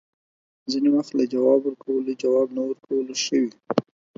ځینې 0.71 0.89
وخت 0.95 1.11
له 1.19 1.23
جواب 1.33 1.59
ورکولو، 1.63 2.17
جواب 2.23 2.47
نه 2.55 2.61
ورکول 2.67 3.05
ښه 3.23 3.37
وي 3.41 3.51